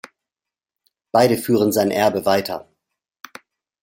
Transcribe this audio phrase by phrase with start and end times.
[1.11, 2.67] Beide führen sein Erbe weiter.